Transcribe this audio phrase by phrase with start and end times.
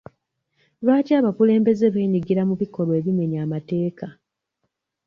[0.83, 4.07] Lwaki abakulembeze beenyigira mu bikolwa ebimenya amateeka?